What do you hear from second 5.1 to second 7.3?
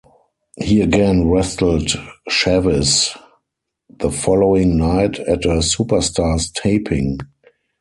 at a Superstars taping.